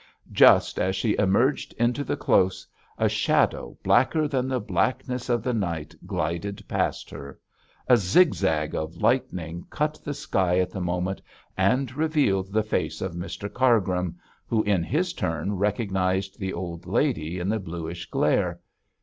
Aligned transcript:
Just 0.31 0.79
as 0.79 0.95
she 0.95 1.15
emerged 1.19 1.73
into 1.73 2.03
the 2.03 2.17
close, 2.17 2.65
a 2.97 3.07
shadow 3.07 3.77
blacker 3.83 4.27
than 4.27 4.47
the 4.47 4.59
blackness 4.59 5.29
of 5.29 5.43
the 5.43 5.53
night 5.53 5.93
glided 6.07 6.67
past 6.67 7.11
her. 7.11 7.39
A 7.87 7.97
zig 7.97 8.33
zag 8.33 8.73
of 8.73 8.95
lightning 8.97 9.67
cut 9.69 9.99
the 10.03 10.15
sky 10.15 10.57
at 10.57 10.71
the 10.71 10.81
moment 10.81 11.21
and 11.55 11.95
revealed 11.95 12.51
the 12.51 12.63
face 12.63 12.99
of 12.99 13.13
Mr 13.13 13.47
Cargrim, 13.47 14.17
who 14.47 14.63
in 14.63 14.81
his 14.81 15.13
turn 15.13 15.55
recognised 15.57 16.39
the 16.39 16.51
old 16.51 16.87
lady 16.87 17.37
in 17.37 17.47
the 17.49 17.59
bluish 17.59 18.09
glare. 18.09 18.59